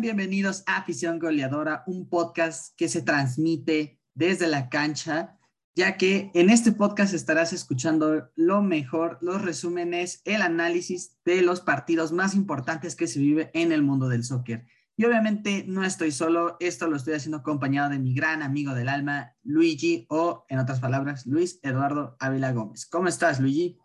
bienvenidos 0.00 0.62
a 0.66 0.78
Afición 0.78 1.18
Goleadora, 1.18 1.84
un 1.86 2.08
podcast 2.08 2.74
que 2.78 2.88
se 2.88 3.02
transmite 3.02 4.00
desde 4.14 4.46
la 4.46 4.70
cancha, 4.70 5.36
ya 5.74 5.98
que 5.98 6.30
en 6.32 6.48
este 6.48 6.72
podcast 6.72 7.12
estarás 7.12 7.52
escuchando 7.52 8.30
lo 8.36 8.62
mejor, 8.62 9.18
los 9.20 9.42
resúmenes, 9.42 10.22
el 10.24 10.40
análisis 10.40 11.18
de 11.26 11.42
los 11.42 11.60
partidos 11.60 12.10
más 12.10 12.34
importantes 12.34 12.96
que 12.96 13.06
se 13.06 13.20
vive 13.20 13.50
en 13.52 13.70
el 13.70 13.82
mundo 13.82 14.08
del 14.08 14.24
soccer. 14.24 14.64
Y 14.96 15.04
obviamente 15.04 15.64
no 15.68 15.84
estoy 15.84 16.10
solo, 16.10 16.56
esto 16.58 16.86
lo 16.86 16.96
estoy 16.96 17.12
haciendo 17.12 17.38
acompañado 17.38 17.90
de 17.90 17.98
mi 17.98 18.14
gran 18.14 18.42
amigo 18.42 18.72
del 18.72 18.88
alma, 18.88 19.34
Luigi, 19.42 20.06
o 20.08 20.46
en 20.48 20.58
otras 20.58 20.80
palabras, 20.80 21.26
Luis 21.26 21.60
Eduardo 21.62 22.16
Ávila 22.18 22.52
Gómez. 22.52 22.86
¿Cómo 22.86 23.08
estás, 23.08 23.40
Luigi? 23.40 23.78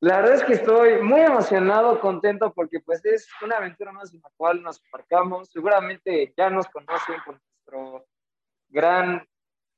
La 0.00 0.18
verdad 0.18 0.34
es 0.34 0.44
que 0.44 0.52
estoy 0.52 1.02
muy 1.02 1.20
emocionado, 1.20 1.98
contento, 2.00 2.52
porque 2.52 2.80
pues 2.80 3.02
es 3.06 3.28
una 3.42 3.56
aventura 3.56 3.92
más 3.92 4.12
en 4.12 4.20
la 4.20 4.30
cual 4.36 4.62
nos 4.62 4.82
embarcamos. 4.84 5.48
Seguramente 5.50 6.34
ya 6.36 6.50
nos 6.50 6.68
conocen 6.68 7.16
por 7.24 7.40
nuestro 7.40 8.06
gran 8.68 9.26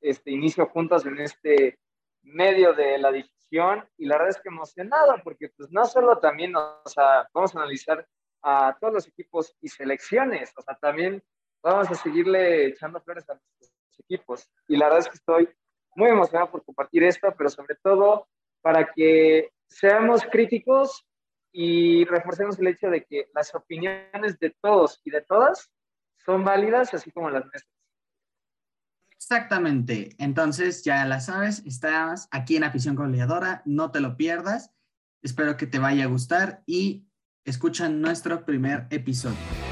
este, 0.00 0.32
inicio 0.32 0.66
juntos 0.66 1.06
en 1.06 1.20
este 1.20 1.78
medio 2.22 2.72
de 2.72 2.98
la 2.98 3.12
difusión 3.12 3.88
y 3.96 4.06
la 4.06 4.16
verdad 4.16 4.30
es 4.30 4.41
que 4.42 4.48
emocionado 4.48 5.14
porque 5.22 5.50
pues 5.56 5.70
no 5.70 5.84
solo 5.84 6.19
también 6.19 6.55
o 6.56 6.82
sea, 6.84 7.28
vamos 7.32 7.55
a 7.55 7.60
analizar 7.60 8.06
a 8.42 8.77
todos 8.80 8.94
los 8.94 9.08
equipos 9.08 9.56
y 9.60 9.69
selecciones, 9.69 10.52
o 10.56 10.62
sea, 10.62 10.77
también 10.77 11.22
vamos 11.62 11.91
a 11.91 11.94
seguirle 11.94 12.66
echando 12.66 13.00
flores 13.00 13.28
a 13.30 13.34
nuestros 13.34 13.72
equipos 13.98 14.50
y 14.69 14.77
la 14.77 14.86
verdad 14.86 15.00
es 15.00 15.08
que 15.08 15.16
estoy 15.16 15.48
muy 15.94 16.11
emocionado 16.11 16.50
por 16.50 16.64
compartir 16.64 17.02
esto, 17.05 17.33
pero 17.36 17.50
sobre 17.50 17.77
todo 17.83 18.28
para 18.61 18.92
que 18.92 19.50
seamos 19.69 20.22
críticos 20.30 21.06
y 21.52 22.05
reforcemos 22.05 22.58
el 22.58 22.69
hecho 22.69 22.88
de 22.88 23.05
que 23.05 23.27
las 23.34 23.55
opiniones 23.55 24.38
de 24.38 24.55
todos 24.61 25.00
y 25.05 25.11
de 25.11 25.22
todas 25.22 25.70
son 26.24 26.44
válidas, 26.44 26.92
así 26.94 27.11
como 27.11 27.30
las 27.30 27.42
nuestras. 27.42 27.74
Exactamente. 29.11 30.14
Entonces, 30.19 30.84
ya 30.84 31.05
la 31.05 31.20
sabes, 31.20 31.62
estás 31.66 32.28
aquí 32.30 32.56
en 32.56 32.64
Afición 32.64 32.94
Goleadora, 32.94 33.62
no 33.64 33.91
te 33.91 34.00
lo 34.00 34.16
pierdas. 34.16 34.72
Espero 35.22 35.56
que 35.56 35.66
te 35.66 35.78
vaya 35.78 36.05
a 36.05 36.08
gustar 36.08 36.62
y 36.66 37.08
escuchan 37.44 38.00
nuestro 38.00 38.44
primer 38.44 38.86
episodio. 38.91 39.67